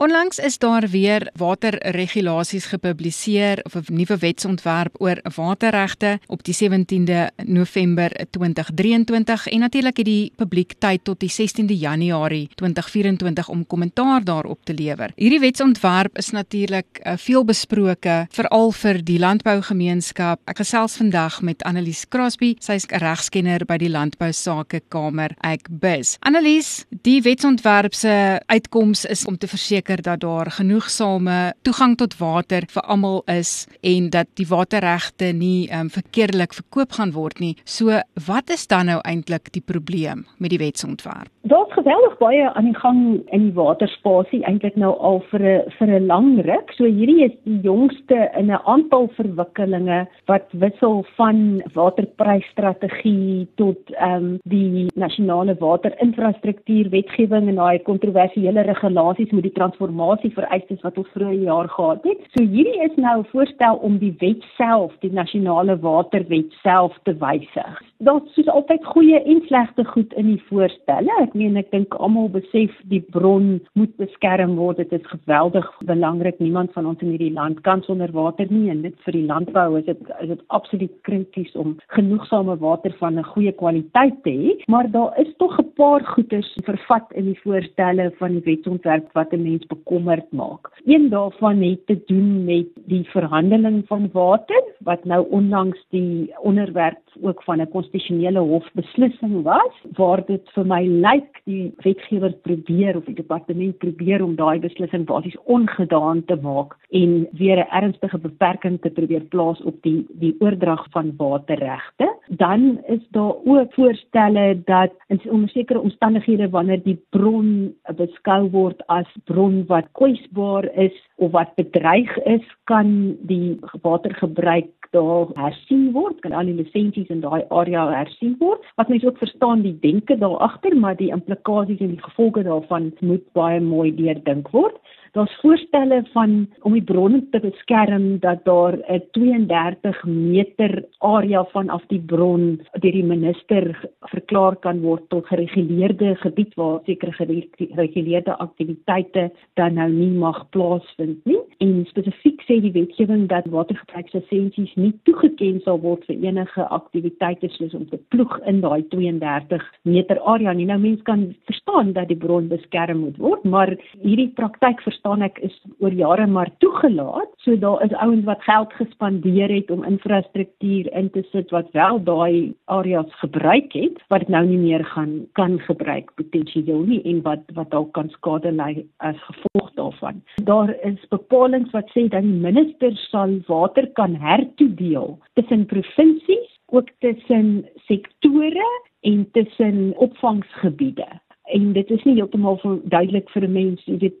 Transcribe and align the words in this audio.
Onlangs 0.00 0.38
is 0.38 0.58
daar 0.58 0.88
weer 0.88 1.30
waterregulasies 1.34 2.64
gepubliseer 2.64 3.58
of 3.62 3.74
'n 3.74 3.94
nuwe 3.94 4.16
wetsontwerp 4.16 4.94
oor 4.98 5.20
waterregte 5.34 6.20
op 6.26 6.44
die 6.44 6.54
17de 6.54 7.30
November 7.44 8.10
2023 8.30 9.46
en 9.46 9.58
natuurlik 9.58 9.96
het 9.96 10.06
die 10.06 10.32
publiek 10.36 10.74
tyd 10.78 11.04
tot 11.04 11.20
die 11.20 11.30
16de 11.30 11.78
Januarie 11.78 12.48
2024 12.54 13.48
om 13.48 13.66
kommentaar 13.66 14.24
daarop 14.24 14.58
te 14.64 14.74
lewer. 14.74 15.12
Hierdie 15.14 15.40
wetsontwerp 15.40 16.16
is 16.16 16.30
natuurlik 16.30 17.00
uh, 17.02 17.12
veel 17.16 17.44
besproke 17.44 18.26
veral 18.30 18.72
vir 18.72 19.04
die 19.04 19.18
landbougemeenskap. 19.18 20.40
Ek 20.44 20.56
gesels 20.56 20.96
vandag 20.96 21.42
met 21.42 21.62
Annelies 21.62 22.08
Crosby, 22.08 22.56
sy 22.58 22.72
is 22.72 22.86
'n 22.86 22.98
regskenner 22.98 23.64
by 23.64 23.76
die 23.76 23.90
Landbou 23.90 24.32
Sake 24.32 24.80
Kamer, 24.88 25.30
ek 25.40 25.66
bus. 25.70 26.16
Annelies, 26.20 26.84
die 27.02 27.22
wetsontwerp 27.22 27.94
se 27.94 28.40
uitkoms 28.46 29.04
is 29.04 29.24
om 29.24 29.38
te 29.38 29.48
verseker 29.48 29.87
verseker 29.88 30.02
dat 30.02 30.20
daar 30.20 30.50
genoegsame 30.50 31.54
toegang 31.62 31.96
tot 31.96 32.18
water 32.18 32.62
vir 32.68 32.82
almal 32.82 33.22
is 33.26 33.66
en 33.82 34.10
dat 34.10 34.26
die 34.36 34.46
waterregte 34.46 35.32
nie 35.32 35.68
um, 35.72 35.88
verkeerdelik 35.88 36.52
verkoop 36.52 36.92
gaan 36.92 37.12
word 37.12 37.40
nie. 37.40 37.56
So 37.64 38.00
wat 38.26 38.50
is 38.50 38.66
dan 38.66 38.86
nou 38.86 39.00
eintlik 39.04 39.52
die 39.52 39.62
probleem 39.64 40.26
met 40.38 40.50
die 40.50 40.58
wetsontwerp? 40.58 41.28
Daar's 41.42 41.72
geweldig 41.72 42.18
baie 42.18 42.50
aan 42.52 42.64
die 42.64 42.76
gang 42.76 43.22
in 43.32 43.48
die 43.48 43.54
waterspasie 43.54 44.42
eintlik 44.44 44.76
nou 44.76 44.92
al 44.98 45.22
vir 45.30 45.40
'n 45.40 45.70
vir 45.78 45.88
'n 45.88 46.06
lang 46.06 46.44
ruk. 46.44 46.72
So 46.76 46.84
hierdie 46.84 47.24
is 47.24 47.32
die 47.44 47.60
jongste 47.62 48.30
in 48.36 48.50
'n 48.50 48.60
aantal 48.64 49.08
verwikkelinge 49.16 50.06
wat 50.26 50.46
wissel 50.52 51.04
van 51.16 51.62
waterprysstrategie 51.74 53.48
tot 53.56 53.78
ehm 53.96 54.16
um, 54.16 54.38
die 54.44 54.86
nasionale 54.94 55.56
waterinfrastruktuur 55.58 56.90
wetgewing 56.90 57.48
en 57.48 57.54
daai 57.54 57.78
kontroversiële 57.82 58.60
regulasies 58.62 59.30
met 59.30 59.42
die 59.42 59.52
transformasie 59.78 60.32
vereistes 60.34 60.82
wat 60.82 60.98
ons 60.98 61.08
vroeër 61.14 61.44
jaar 61.46 61.68
gehad 61.68 62.04
het. 62.04 62.18
So 62.34 62.44
hierdie 62.44 62.82
is 62.82 62.96
nou 62.96 63.20
'n 63.20 63.28
voorstel 63.32 63.76
om 63.76 63.98
die 63.98 64.14
wet 64.18 64.42
self, 64.56 64.92
die 65.00 65.12
nasionale 65.12 65.78
waterwet 65.78 66.52
self 66.62 66.98
te 67.04 67.14
wysig. 67.14 67.82
Daar's 67.98 68.34
soos 68.34 68.48
altyd 68.48 68.84
goeie 68.84 69.22
en 69.24 69.42
slegte 69.46 69.84
goed 69.84 70.12
in 70.12 70.26
die 70.26 70.42
voorstelle. 70.48 71.10
Ek 71.20 71.34
meen 71.34 71.56
ek 71.56 71.70
dink 71.70 71.94
almal 71.94 72.28
besef 72.28 72.70
die 72.84 73.04
bron 73.10 73.60
moet 73.74 73.96
beskerm 73.96 74.56
word. 74.56 74.76
Dit 74.76 74.92
is 74.92 75.06
geweldig 75.06 75.66
belangrik. 75.84 76.38
Niemand 76.38 76.72
van 76.72 76.86
ons 76.86 77.00
in 77.00 77.10
hierdie 77.10 77.32
land 77.32 77.60
kan 77.60 77.82
sonder 77.82 78.12
water 78.12 78.46
nie 78.50 78.70
en 78.70 78.82
dit 78.82 78.94
vir 79.04 79.12
die 79.12 79.26
landbou 79.26 79.78
is 79.78 79.84
dit 79.84 79.98
is 80.20 80.28
dit 80.28 80.42
absoluut 80.46 80.94
krities 81.02 81.56
om 81.56 81.76
genoegsame 81.88 82.56
water 82.58 82.94
van 82.98 83.18
'n 83.18 83.24
goeie 83.24 83.52
kwaliteit 83.52 84.22
te 84.22 84.30
hê. 84.30 84.62
Maar 84.66 84.90
daar 84.90 85.18
is 85.18 85.34
tog 85.36 85.58
'n 85.58 85.72
paar 85.74 86.04
goeders 86.04 86.56
vervat 86.64 87.12
in 87.12 87.24
die 87.24 87.40
voorstelle 87.42 88.12
van 88.18 88.32
die 88.32 88.42
wetsontwerp 88.44 89.12
wat 89.12 89.32
'n 89.32 89.42
mens 89.42 89.66
bekommerd 89.68 90.32
maak. 90.32 90.70
Een 90.84 91.08
daarvan 91.08 91.62
het 91.62 91.86
te 91.86 92.00
doen 92.06 92.44
met 92.44 92.66
die 92.86 93.04
verhandeling 93.10 93.86
van 93.86 94.08
water 94.12 94.62
wat 94.78 95.04
nou 95.04 95.26
onlangs 95.30 95.84
die 95.88 96.34
onderwerp 96.40 96.98
ook 97.20 97.42
van 97.42 97.60
'n 97.60 97.68
konstitusionele 97.68 98.38
hofbeslissing 98.38 99.42
was 99.42 99.74
waar 99.96 100.24
dit 100.26 100.50
vir 100.54 100.66
my 100.66 100.86
lyk 100.86 101.40
die 101.44 101.72
wetgewer 101.76 102.32
probeer 102.32 102.96
of 102.96 103.04
die 103.04 103.14
departement 103.14 103.78
probeer 103.78 104.22
om 104.24 104.36
daai 104.36 104.58
beslissing 104.58 105.04
basies 105.04 105.36
ongedaan 105.44 106.24
te 106.24 106.36
maak 106.42 106.76
en 106.90 107.28
weer 107.32 107.58
'n 107.58 107.70
ernstige 107.70 108.18
beperking 108.18 108.80
te 108.80 108.90
probeer 108.90 109.20
plaas 109.20 109.62
op 109.62 109.82
die 109.82 110.06
die 110.08 110.36
oordrag 110.38 110.86
van 110.90 111.14
waterregte. 111.16 112.16
Dan 112.28 112.80
is 112.86 113.08
daar 113.10 113.34
ook 113.44 113.72
voorstelle 113.74 114.62
dat 114.64 114.92
in 115.06 115.48
sekere 115.48 115.80
omstandighede 115.80 116.50
wanneer 116.50 116.82
die 116.82 116.98
bron 117.10 117.74
beskou 117.96 118.50
word 118.50 118.86
as 118.86 119.06
bron 119.24 119.57
wat 119.66 119.88
kwesbaar 119.92 120.68
is 120.74 120.94
of 121.16 121.30
wat 121.30 121.54
bedreig 121.54 122.16
is, 122.18 122.44
kan 122.64 123.16
die 123.26 123.58
watergebruik 123.82 124.70
daar 124.90 125.26
hersien 125.34 125.92
word, 125.92 126.20
kan 126.20 126.32
al 126.32 126.48
die 126.48 126.56
lisensies 126.56 127.10
in 127.12 127.20
daai 127.20 127.42
area 127.50 127.88
hersien 127.92 128.36
word. 128.40 128.64
Wat 128.80 128.88
mense 128.88 129.08
ook 129.08 129.18
verstaan 129.18 129.62
die 129.66 129.76
denke 129.82 130.16
daar 130.18 130.38
agter, 130.44 130.76
maar 130.76 130.96
die 130.96 131.10
implikasies 131.12 131.80
en 131.84 131.96
die 131.96 132.02
gevolge 132.02 132.42
daarvan 132.46 132.92
moet 133.00 133.24
baie 133.32 133.60
mooi 133.60 133.90
deurdink 133.94 134.48
word. 134.54 134.78
Daar's 135.12 135.38
voorstelle 135.40 136.02
van 136.12 136.48
om 136.62 136.72
die 136.72 136.84
bronne 136.84 137.22
te 137.30 137.40
beskerm 137.40 138.18
dat 138.20 138.44
daar 138.44 138.76
'n 138.88 139.02
32 139.12 140.04
meter 140.04 140.84
area 140.98 141.44
vanaf 141.44 141.82
die 141.86 142.00
bron 142.00 142.60
deur 142.72 142.92
die 142.92 143.04
minister 143.04 143.88
verklaar 144.00 144.56
kan 144.56 144.80
word 144.80 145.08
tot 145.08 145.26
gereguleerde 145.26 146.14
gebied 146.14 146.54
waar 146.54 146.80
sekere 146.84 147.12
gereguleerde 147.12 148.36
aktiwiteite 148.38 149.30
dan 149.54 149.74
nou 149.74 149.90
nie 149.90 150.10
mag 150.10 150.48
plaasvind 150.50 151.24
nie. 151.24 151.40
En 151.58 151.86
spesifiek 151.86 152.42
sê 152.42 152.60
die 152.60 152.72
wetgewing 152.72 153.28
dat 153.28 153.46
watergebruikslisensies 153.46 154.74
nie 154.74 154.92
toegeken 155.02 155.60
sal 155.64 155.80
word 155.80 156.04
vir 156.04 156.16
enige 156.16 156.68
aktiwiteite 156.68 157.48
soos 157.48 157.74
om 157.74 157.86
te 157.88 157.98
ploeg 158.08 158.38
in 158.46 158.60
daai 158.60 158.82
32 158.88 159.64
meter 159.82 160.20
area 160.20 160.52
nie. 160.52 160.66
Nou 160.66 160.78
mense 160.78 161.02
kan 161.02 161.34
verstaan 161.50 161.92
dat 161.92 162.08
die 162.08 162.16
bron 162.16 162.48
beskerm 162.48 162.98
moet 162.98 163.16
word, 163.16 163.44
maar 163.44 163.74
hierdie 164.02 164.30
praktyk 164.34 164.80
verstaan 164.98 165.22
ek 165.22 165.38
is 165.46 165.54
oor 165.78 165.92
jare 165.94 166.26
maar 166.26 166.50
toegelaat. 166.58 167.30
So 167.44 167.56
daar 167.56 167.82
is 167.84 167.92
ouens 167.92 168.24
wat 168.24 168.42
geld 168.42 168.72
gespandeer 168.72 169.48
het 169.48 169.70
om 169.70 169.84
infrastruktuur 169.84 170.90
in 170.92 171.10
te 171.10 171.22
sit 171.32 171.50
wat 171.50 171.70
wel 171.72 172.02
daai 172.02 172.54
areas 172.66 173.10
gebruik 173.20 173.72
het, 173.72 173.98
wat 174.08 174.20
dit 174.20 174.28
nou 174.28 174.44
nie 174.46 174.58
meer 174.58 174.84
gaan 174.84 175.26
kan 175.34 175.58
gebruik 175.60 176.10
potensieel 176.16 176.82
nie 176.82 177.02
en 177.04 177.22
wat 177.22 177.44
wat 177.54 177.70
dalk 177.70 177.92
kan 177.92 178.10
skade 178.10 178.52
lei 178.52 178.86
as 178.98 179.16
gevolg 179.28 179.70
daarvan. 179.74 180.22
Daar 180.44 180.74
is 180.82 180.98
bepalinge 181.10 181.70
wat 181.72 181.90
sê 181.94 182.08
dat 182.08 182.22
die 182.22 182.42
minister 182.42 182.96
sal 183.08 183.38
water 183.46 183.86
kan 183.94 184.16
hertoedeel 184.16 185.18
tussen 185.34 185.66
provinsies, 185.66 186.50
ook 186.66 186.90
tussen 187.00 187.68
sektore 187.86 188.68
en 189.06 189.28
tussen 189.32 189.94
opvangsgebiede 189.96 191.08
en 191.54 191.72
dit 191.72 191.90
is 191.90 192.04
nie 192.04 192.14
heeltemal 192.18 192.58
duidelik 192.92 193.30
vir 193.30 193.44
'n 193.46 193.52
mens 193.52 193.84
jy 193.86 193.98
weet 193.98 194.18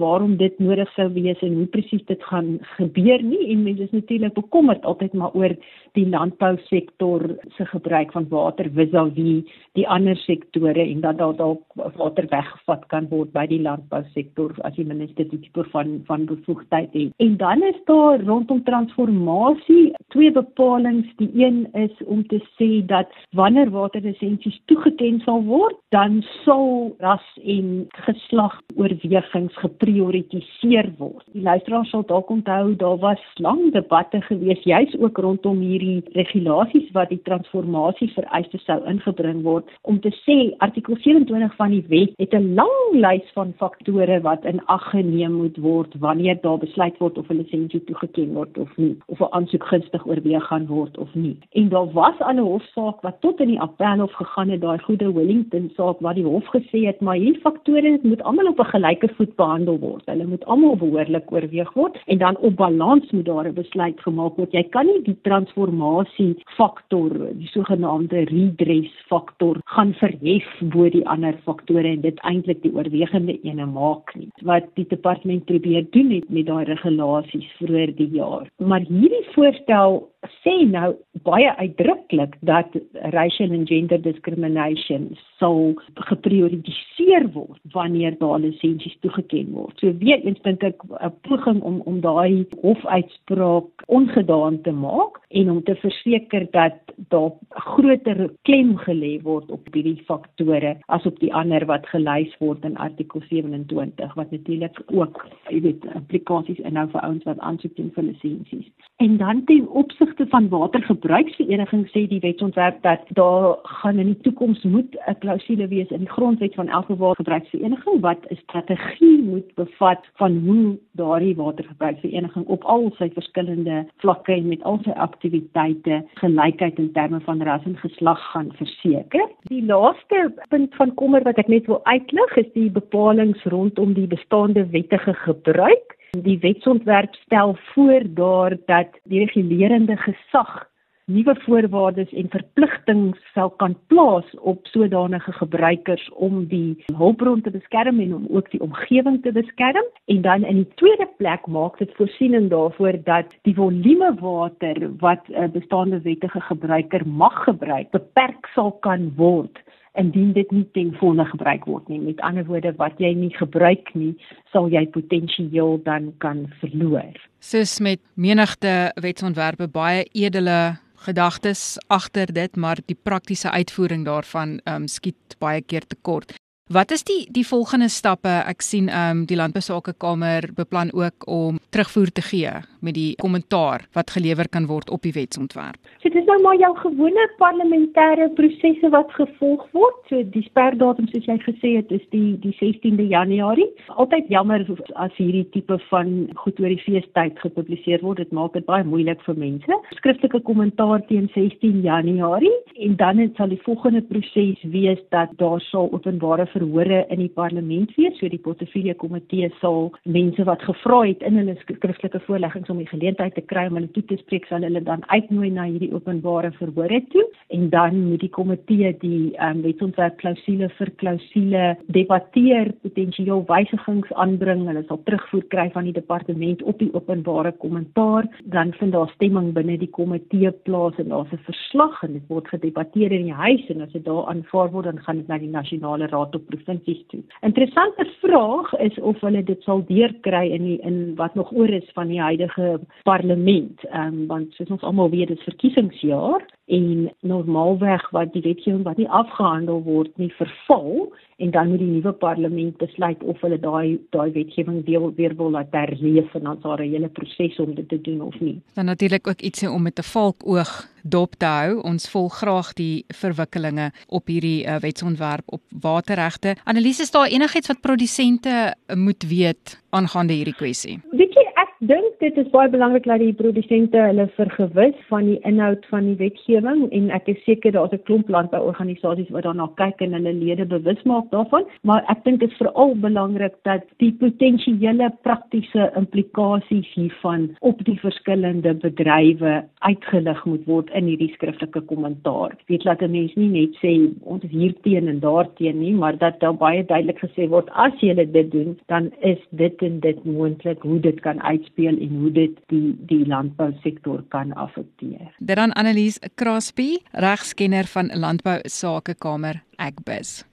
waarom 0.00 0.36
dit 0.36 0.58
nodig 0.58 0.90
sou 0.94 1.08
wees 1.14 1.40
en 1.42 1.54
hoe 1.54 1.66
presies 1.66 2.04
dit 2.06 2.22
gaan 2.22 2.58
gebeur 2.76 3.22
nie. 3.22 3.50
En 3.50 3.62
mense 3.62 3.82
is 3.82 3.90
natuurlik 3.90 4.34
bekommerd 4.34 4.84
altyd 4.84 5.12
maar 5.12 5.34
oor 5.34 5.54
die 5.92 6.08
landbousektor 6.08 7.36
se 7.56 7.64
gebruik 7.64 8.12
van 8.12 8.26
water 8.28 8.70
vis-à-vis 8.70 9.44
die 9.74 9.88
ander 9.88 10.16
sektore 10.16 10.80
en 10.80 11.00
dat 11.00 11.18
daar 11.18 11.36
dalk 11.36 11.62
water 11.74 12.26
weggevat 12.30 12.86
kan 12.88 13.08
word 13.08 13.32
by 13.32 13.46
die 13.46 13.62
landbousektor 13.62 14.54
as 14.62 14.74
die 14.74 14.86
minister 14.86 15.28
dit 15.28 15.42
tipe 15.42 15.64
van 15.70 16.02
van 16.06 16.26
bevoegdheid 16.26 16.92
het. 16.92 17.12
En 17.18 17.36
dan 17.36 17.62
is 17.62 17.80
daar 17.84 18.20
rondom 18.20 18.62
transformasie 18.64 19.92
twee 20.08 20.32
bepalinge 20.32 21.12
die 21.16 21.30
een 21.34 21.68
is 21.72 22.04
om 22.06 22.26
te 22.26 22.40
sê 22.58 22.84
dat 22.86 23.08
wanneer 23.32 23.70
waterlisensies 23.70 24.60
toegeken 24.66 25.20
sal 25.20 25.42
word 25.42 25.76
dan 25.90 26.22
sal 26.44 26.63
sal 26.64 26.96
ras 26.98 27.24
en 27.44 27.86
geslag 28.06 28.54
oorwegings 28.76 29.56
geprioritiseer 29.60 30.88
word. 30.98 31.24
Die 31.34 31.42
luisteraars 31.44 31.90
sal 31.92 32.04
dalk 32.08 32.30
onthou 32.30 32.74
daar 32.80 32.98
was 33.02 33.22
lang 33.44 33.72
debatte 33.72 34.20
gewees 34.28 34.62
juis 34.64 34.94
ook 34.98 35.18
rondom 35.18 35.60
hierdie 35.60 36.02
regulasies 36.14 36.90
wat 36.96 37.10
die 37.12 37.20
transformasie 37.28 38.10
vereistes 38.14 38.64
sou 38.68 38.80
ingebring 38.90 39.42
word 39.44 39.68
om 39.82 40.00
te 40.00 40.12
sê 40.22 40.38
artikel 40.64 40.96
27 41.04 41.56
van 41.58 41.74
die 41.74 41.84
wet 41.88 42.14
het 42.18 42.34
'n 42.34 42.54
lang 42.54 42.74
lys 42.94 43.32
van 43.34 43.52
faktore 43.58 44.20
wat 44.20 44.44
in 44.44 44.60
ag 44.66 44.90
geneem 44.90 45.32
moet 45.32 45.56
word 45.56 45.94
wanneer 45.98 46.38
daar 46.42 46.58
besluit 46.58 46.98
word 46.98 47.18
of 47.18 47.28
'n 47.30 47.36
lisensie 47.36 47.84
toegeken 47.84 48.34
word 48.34 48.58
of 48.58 48.76
nie 48.76 48.96
of 49.06 49.20
'n 49.20 49.32
aansoek 49.36 49.64
gunstig 49.64 50.06
oorweeg 50.06 50.46
gaan 50.46 50.66
word 50.66 50.98
of 50.98 51.14
nie. 51.14 51.36
En 51.52 51.68
daar 51.68 51.92
was 51.92 52.18
al 52.18 52.34
'n 52.34 52.38
hofsaak 52.38 53.02
wat 53.02 53.20
tot 53.20 53.40
in 53.40 53.48
die 53.48 53.60
appelhof 53.60 54.12
gegaan 54.12 54.48
het 54.48 54.60
daai 54.60 54.78
goeie 54.78 55.12
Wellington 55.14 55.70
saak 55.76 56.00
waar 56.00 56.14
die 56.14 56.24
hof 56.24 56.46
gesê 56.46 56.86
het 56.86 57.00
maar 57.00 57.16
hierdie 57.16 57.40
faktore 57.40 57.98
moet 58.02 58.22
almal 58.22 58.48
op 58.48 58.60
'n 58.60 58.72
gelyke 58.74 59.08
voet 59.16 59.36
behandel 59.36 59.78
word. 59.78 60.06
Hulle 60.06 60.26
moet 60.26 60.44
almal 60.44 60.76
behoorlik 60.76 61.32
oorweeg 61.32 61.72
word 61.72 61.98
en 62.06 62.18
dan 62.18 62.36
op 62.36 62.56
balans 62.56 63.10
moet 63.10 63.24
daar 63.24 63.46
'n 63.48 63.54
besluit 63.54 64.00
gemaak 64.00 64.36
word. 64.36 64.52
Jy 64.52 64.62
kan 64.62 64.86
nie 64.86 65.02
die 65.02 65.18
transformasie 65.22 66.36
faktor, 66.44 67.10
die 67.32 67.48
sogenaamde 67.48 68.24
redress 68.24 68.92
faktor 69.08 69.56
gaan 69.64 69.94
verhef 69.94 70.46
bo 70.60 70.88
die 70.88 71.06
ander 71.08 71.34
faktore 71.44 71.88
en 71.88 72.00
dit 72.00 72.18
eintlik 72.20 72.62
die 72.62 72.72
oorwegende 72.84 73.38
ene 73.42 73.66
maak 73.66 74.14
nie. 74.14 74.28
Wat 74.42 74.66
die 74.78 74.86
departement 74.88 75.44
probeer 75.44 75.86
doen 75.90 76.10
het 76.10 76.28
met 76.28 76.46
daai 76.46 76.64
regulasies 76.68 77.48
vroeër 77.58 77.94
die 77.96 78.10
jaar. 78.18 78.48
Maar 78.58 78.84
hierdie 78.88 79.24
voorstel 79.34 80.02
sê 80.42 80.54
nou 80.68 80.94
baie 81.26 81.50
uitdruklik 81.56 82.36
dat 82.40 82.76
racial 83.14 83.52
and 83.52 83.68
gender 83.68 84.00
discrimination 84.02 85.10
sou 85.38 85.74
geprioritiseer 86.08 87.28
word 87.34 87.60
wanneer 87.74 88.16
daar 88.20 88.38
lisensies 88.40 88.96
toegeken 89.04 89.52
word. 89.52 89.78
So 89.80 89.92
weer 90.00 90.22
eens 90.24 90.40
dink 90.42 90.62
ek 90.62 90.82
'n 90.84 91.12
poging 91.28 91.62
om 91.62 91.80
om 91.84 92.00
daai 92.00 92.46
hofuitspraak 92.62 93.84
ongedaan 93.86 94.60
te 94.62 94.72
maak 94.72 95.20
en 95.28 95.50
om 95.50 95.62
te 95.62 95.74
verseker 95.74 96.46
dat 96.50 96.78
daar 97.08 97.32
groter 97.48 98.30
klem 98.42 98.76
gelê 98.78 99.22
word 99.22 99.50
op 99.50 99.68
hierdie 99.72 100.02
faktore 100.06 100.76
as 100.86 101.06
op 101.06 101.18
die 101.20 101.34
ander 101.34 101.66
wat 101.66 101.86
gelys 101.86 102.34
word 102.38 102.64
in 102.64 102.76
artikel 102.76 103.20
27 103.28 104.14
wat 104.14 104.30
natuurlik 104.30 104.82
ook 104.86 105.26
jy 105.50 105.60
weet 105.60 105.84
implikasies 105.94 106.58
inhou 106.58 106.88
vir 106.88 107.00
ouens 107.00 107.24
wat 107.24 107.38
aansoek 107.38 107.76
doen 107.76 107.90
vir 107.94 108.04
lisensies. 108.04 108.70
En 108.96 109.16
dan 109.16 109.44
ten 109.44 109.68
opsigte 109.68 110.13
van 110.28 110.48
watergebruiksverenigings 110.48 111.90
sê 111.90 112.04
die 112.08 112.20
wetsontwerp 112.20 112.82
dat 112.82 113.00
daar 113.18 113.56
gaan 113.62 113.98
in 113.98 114.12
die 114.12 114.20
toekoms 114.26 114.62
moet 114.62 114.96
'n 115.06 115.18
klousule 115.18 115.68
wees 115.68 115.90
in 115.90 116.04
die 116.04 116.14
grondwet 116.16 116.54
van 116.54 116.68
elke 116.68 116.96
watergebruiksvereniging 116.96 118.00
wat 118.00 118.18
'n 118.30 118.36
strategie 118.36 119.22
moet 119.22 119.54
bevat 119.54 120.02
van 120.14 120.38
hoe 120.46 120.78
daardie 120.92 121.36
watergebruiksvereniging 121.36 122.46
op 122.46 122.64
al 122.64 122.92
sy 122.98 123.10
verskillende 123.10 123.86
vlakke 123.96 124.32
en 124.32 124.48
met 124.48 124.62
al 124.62 124.78
sy 124.82 124.90
aktiwiteite 124.90 126.04
gelykheid 126.14 126.78
in 126.78 126.92
terme 126.92 127.20
van 127.20 127.42
ras 127.42 127.64
en 127.64 127.76
geslag 127.76 128.30
gaan 128.32 128.52
verseker. 128.52 129.28
Die 129.42 129.64
laaste 129.64 130.32
punt 130.48 130.74
van 130.74 130.94
kommer 130.94 131.22
wat 131.22 131.38
ek 131.38 131.48
net 131.48 131.66
wil 131.66 131.84
uitlig 131.84 132.36
is 132.36 132.52
die 132.52 132.70
bepalinge 132.70 133.38
rondom 133.44 133.92
die 133.92 134.06
bestaande 134.06 134.66
wettige 134.70 135.14
gebruik 135.14 135.96
Die 136.22 136.38
wetsontwerp 136.38 137.14
stel 137.14 137.56
voor 137.74 138.02
daar 138.08 138.56
dat 138.66 138.88
die 139.02 139.18
regulerende 139.18 139.96
gesag 139.96 140.68
nuwe 141.04 141.34
voorwaardes 141.40 142.12
en 142.12 142.28
verpligtinge 142.30 143.16
sal 143.32 143.50
kan 143.50 143.74
plaas 143.86 144.30
op 144.38 144.66
sodanige 144.66 145.32
gebruikers 145.32 146.08
om 146.12 146.46
die 146.46 146.84
hulpbron 146.96 147.40
te 147.40 147.50
beskerm 147.50 148.00
en 148.00 148.14
om 148.14 148.26
ook 148.30 148.50
die 148.50 148.60
omgewing 148.60 149.22
te 149.22 149.32
beskerm. 149.32 149.84
En 150.04 150.20
dan 150.22 150.44
in 150.44 150.56
die 150.56 150.74
tweede 150.74 151.08
plek 151.16 151.46
maak 151.46 151.78
dit 151.78 151.92
voorsiening 151.96 152.50
daarvoor 152.50 153.02
dat 153.04 153.34
die 153.42 153.54
volume 153.54 154.14
water 154.20 154.90
wat 154.98 155.28
'n 155.28 155.50
bestaande 155.50 156.00
wettige 156.00 156.40
gebruiker 156.40 157.06
mag 157.06 157.44
gebruik 157.44 157.90
beperk 157.90 158.46
sal 158.54 158.72
kan 158.72 159.12
word 159.16 159.62
indien 159.94 160.32
dit 160.34 160.50
nie 160.50 160.64
ten 160.74 160.92
volle 160.98 161.24
gebruik 161.30 161.66
word 161.70 161.88
nie. 161.88 162.00
Met 162.02 162.20
ander 162.26 162.46
woorde, 162.48 162.74
wat 162.78 162.98
jy 163.02 163.12
nie 163.18 163.32
gebruik 163.36 163.92
nie, 163.94 164.14
sal 164.52 164.70
jy 164.72 164.86
potensieel 164.94 165.78
dan 165.86 166.12
kan 166.24 166.46
verloor. 166.60 167.14
Soos 167.44 167.78
met 167.84 168.02
menigte 168.14 168.92
wetsontwerpe 169.02 169.68
baie 169.70 170.04
edele 170.12 170.76
gedagtes 171.04 171.76
agter 171.92 172.32
dit, 172.32 172.56
maar 172.56 172.80
die 172.88 172.96
praktiese 172.96 173.50
uitvoering 173.50 174.06
daarvan 174.08 174.58
um, 174.70 174.88
skiet 174.88 175.36
baie 175.38 175.60
keer 175.62 175.86
tekort. 175.86 176.34
Wat 176.72 176.90
is 176.90 177.02
die 177.04 177.26
die 177.28 177.44
volgende 177.44 177.90
stappe? 177.92 178.30
Ek 178.48 178.62
sien 178.64 178.86
ehm 178.88 179.18
um, 179.18 179.24
die 179.28 179.36
Landbousakekamer 179.36 180.46
beplan 180.56 180.88
ook 180.96 181.26
om 181.28 181.58
terugvoer 181.68 182.08
te 182.08 182.22
gee 182.24 182.52
met 182.80 182.94
die 182.96 183.16
kommentaar 183.20 183.84
wat 183.92 184.10
gelewer 184.10 184.48
kan 184.48 184.64
word 184.66 184.88
op 184.90 185.02
die 185.02 185.12
wetsontwerp. 185.12 185.76
So 186.00 186.08
dit 186.08 186.16
is 186.22 186.24
nou 186.24 186.38
maar 186.40 186.56
jou 186.56 186.70
gewone 186.78 187.26
parlementêre 187.36 188.30
prosesse 188.38 188.88
wat 188.96 189.12
gevolg 189.12 189.66
word. 189.76 189.98
So 190.08 190.22
die 190.36 190.42
sperdatum 190.46 191.10
soos 191.12 191.28
jy 191.28 191.36
gesê 191.42 191.74
het 191.76 191.92
is 191.92 192.06
die 192.16 192.38
die 192.40 192.54
16de 192.56 193.10
Januarie. 193.12 193.68
Altyd 194.00 194.32
jammer 194.32 194.64
as 194.94 195.12
hierdie 195.20 195.44
tipe 195.52 195.76
van 195.90 196.30
goed 196.46 196.64
oor 196.64 196.72
die 196.72 196.80
feestyd 196.86 197.44
gepubliseer 197.44 198.00
word. 198.00 198.24
Dit 198.24 198.32
maak 198.32 198.56
dit 198.56 198.64
baie 198.64 198.88
moeilik 198.88 199.20
vir 199.28 199.36
mense. 199.36 199.80
Skriftelike 200.00 200.40
kommentaar 200.48 201.04
teen 201.12 201.28
16 201.36 201.84
Januarie 201.84 202.56
en 202.88 202.96
dan 202.96 203.20
sal 203.36 203.52
die 203.52 203.60
volgende 203.68 204.00
proses 204.08 204.64
wees 204.72 205.04
dat 205.12 205.36
daar 205.36 205.60
sal 205.68 205.92
openbare 205.92 206.48
verhore 206.54 207.02
in 207.12 207.22
die 207.22 207.32
parlement 207.34 207.92
wees. 207.98 208.16
So 208.20 208.30
die 208.32 208.40
portefeulje 208.40 208.94
komitee 209.00 209.50
sal 209.60 209.90
mense 210.04 210.46
wat 210.48 210.62
gevra 210.66 211.02
het 211.04 211.22
in 211.26 211.38
hulle 211.40 211.56
skriftelike 211.62 212.22
voorleggings 212.26 212.70
om 212.72 212.80
die 212.82 212.90
geleentheid 212.90 213.34
te 213.34 213.44
kry 213.52 213.66
om 213.68 213.78
hulle 213.78 213.90
toe 213.94 214.04
te 214.10 214.18
spreek, 214.20 214.46
sal 214.48 214.64
hulle 214.66 214.82
dan 214.84 215.04
uitnooi 215.10 215.50
na 215.54 215.66
hierdie 215.68 215.92
openbare 215.94 216.52
verhore 216.58 217.00
toe 217.12 217.24
en 217.54 217.68
dan 217.70 218.00
moet 218.08 218.22
die 218.24 218.32
komitee 218.32 218.92
die 219.02 219.34
um, 219.42 219.62
wetsontwerp 219.64 220.16
klousule 220.22 220.70
vir 220.78 220.90
klousule 221.02 221.64
debatteer, 221.94 222.72
potensieel 222.82 223.44
wysigings 223.50 224.10
aanbring. 224.20 224.64
Hulle 224.68 224.84
sal 224.88 225.00
terugvoer 225.06 225.44
kry 225.52 225.68
van 225.74 225.88
die 225.88 225.94
departement 225.96 226.62
op 226.62 226.80
die 226.82 226.90
openbare 226.94 227.52
kommentaar. 227.62 228.28
Dan 228.52 228.72
vind 228.78 228.94
daar 228.96 229.12
stemming 229.14 229.52
binne 229.56 229.78
die 229.80 229.90
komitee 229.90 230.52
plaas 230.66 230.98
en 231.02 231.12
daar's 231.12 231.32
'n 231.32 231.44
verslag 231.48 232.02
en 232.02 232.14
dit 232.14 232.28
word 232.28 232.48
gedebatteer 232.48 233.12
in 233.12 233.28
die 233.28 233.38
huis 233.44 233.68
en 233.68 233.80
as 233.80 233.92
dit 233.92 234.04
daar 234.04 234.26
aanvaar 234.26 234.70
word, 234.70 234.84
dan 234.84 234.98
gaan 234.98 235.16
dit 235.16 235.28
na 235.28 235.38
die 235.38 235.48
nasionale 235.48 236.06
raad 236.06 236.34
op 236.34 236.43
provinsies 236.48 237.02
toe. 237.12 237.22
Interessante 237.40 238.06
vraag 238.20 238.72
is 238.78 238.98
of 238.98 239.20
hulle 239.20 239.42
dit 239.44 239.62
sal 239.62 239.84
deurkry 239.88 240.46
in 240.56 240.68
die, 240.68 240.78
in 240.82 241.14
wat 241.20 241.34
nog 241.34 241.52
oor 241.52 241.70
is 241.70 241.90
van 241.94 242.08
die 242.12 242.20
huidige 242.20 242.80
parlement. 243.02 243.84
Um, 243.92 244.26
want 244.26 244.52
soos 244.54 244.70
ons 244.70 244.82
almal 244.82 245.10
weet, 245.10 245.28
dit 245.28 245.38
is 245.38 245.50
verkiesingsjaar 245.52 246.46
en 246.66 247.12
normaalweg 247.20 248.10
wat 248.10 248.32
die 248.32 248.42
wetgewing 248.42 248.84
wat 248.84 248.96
nie 248.96 249.08
afgehandel 249.08 249.82
word 249.84 250.16
nie 250.16 250.32
verval 250.38 251.12
en 251.36 251.50
dan 251.50 251.68
moet 251.68 251.82
die 251.82 251.90
nuwe 251.90 252.12
parlement 252.12 252.76
besluit 252.80 253.22
of 253.22 253.40
hulle 253.44 253.58
daai 253.60 253.98
daai 254.16 254.30
wetgewing 254.32 254.84
weer 254.86 255.04
weer 255.18 255.34
wil 255.36 255.50
laat 255.50 255.74
herleef 255.76 256.34
en 256.34 256.48
dan 256.48 256.58
daar 256.62 256.80
'n 256.80 256.90
hele 256.90 257.08
proses 257.08 257.58
om 257.58 257.74
dit 257.74 257.88
te 257.88 258.00
doen 258.00 258.20
of 258.20 258.40
nie. 258.40 258.60
Dan 258.74 258.84
natuurlik 258.84 259.28
ook 259.28 259.40
ietsie 259.40 259.70
om 259.70 259.82
met 259.82 259.98
'n 259.98 260.02
valkoog 260.02 260.88
dop 261.02 261.34
te 261.34 261.46
hou. 261.46 261.80
Ons 261.82 262.10
volg 262.10 262.34
graag 262.34 262.72
die 262.72 263.04
verwikkelinge 263.08 263.90
op 264.08 264.26
hierdie 264.26 264.64
uh, 264.64 264.76
wetsontwerp 264.76 265.42
op 265.46 265.62
waterregte. 265.80 266.56
Annelies, 266.64 267.00
is 267.00 267.10
daar 267.10 267.28
enigiets 267.28 267.66
wat 267.66 267.80
produsente 267.80 268.74
moet 268.94 269.22
weet 269.28 269.82
aangaande 269.90 270.32
hierdie 270.32 270.54
kwessie? 270.54 271.00
Weet 271.10 271.34
jy, 271.34 271.44
ek 271.54 271.73
dink 271.88 272.14
dit 272.20 272.36
is 272.40 272.48
baie 272.52 272.70
belangrik 272.72 273.04
dat 273.08 273.20
die 273.20 273.34
produsente 273.36 274.00
hulle 274.00 274.24
vergewis 274.36 274.96
van 275.10 275.26
die 275.28 275.36
inhoud 275.48 275.84
van 275.90 276.06
die 276.08 276.16
wetgewing 276.20 276.84
en 276.96 277.10
ek 277.16 277.28
is 277.32 277.40
seker 277.44 277.74
daar's 277.74 277.92
'n 277.92 278.02
klomp 278.08 278.28
landbouorganisasies 278.32 279.30
wat 279.34 279.44
daarna 279.44 279.66
kyk 279.80 280.00
en 280.00 280.16
hulle 280.16 280.32
lede 280.32 280.64
bewus 280.64 281.02
maak 281.04 281.30
daarvan, 281.30 281.64
maar 281.82 282.04
ek 282.08 282.24
dink 282.24 282.40
dit 282.40 282.50
is 282.50 282.56
veral 282.56 282.94
belangrik 282.94 283.54
dat 283.64 283.82
die 283.98 284.12
potensiële 284.12 285.10
praktiese 285.22 285.90
implikasies 285.96 286.88
hiervan 286.94 287.56
op 287.60 287.84
die 287.84 287.98
verskillende 288.00 288.74
bedrywe 288.74 289.64
uitgelig 289.78 290.44
moet 290.44 290.64
word 290.66 290.90
in 290.94 291.04
hierdie 291.04 291.32
skriftelike 291.34 291.80
kommentaar. 291.80 292.52
Ek 292.52 292.68
weet 292.68 292.84
dat 292.84 293.02
'n 293.02 293.10
mens 293.10 293.34
nie 293.34 293.48
net 293.48 293.76
sê 293.82 293.92
ons 294.22 294.42
hier 294.50 294.74
teen 294.82 295.08
en 295.08 295.20
daar 295.20 295.48
teen 295.54 295.78
nie, 295.78 295.92
maar 295.92 296.16
dat 296.18 296.40
daar 296.40 296.56
baie 296.56 296.84
duidelik 296.84 297.18
gesê 297.18 297.48
word 297.48 297.68
as 297.72 297.92
jy 298.00 298.14
dit 298.14 298.50
doen, 298.50 298.78
dan 298.86 299.12
is 299.20 299.38
dit 299.50 299.82
en 299.82 300.00
dit 300.00 300.24
moontlik 300.24 300.82
hoe 300.82 301.00
dit 301.00 301.20
kan 301.20 301.42
uit 301.42 301.73
speel 301.74 301.98
en 301.98 302.16
hoe 302.22 302.30
dit 302.32 302.58
die 302.70 302.94
die 303.10 303.26
landbousektor 303.26 304.22
kan 304.30 304.54
affekteer. 304.54 305.34
Dit 305.38 305.56
dan 305.58 305.74
Annelies 305.74 306.18
Crosby, 306.34 306.98
regskenner 307.12 307.84
van 307.90 308.10
Landbou 308.14 308.60
Sakekamer 308.62 309.62
Agbus. 309.76 310.44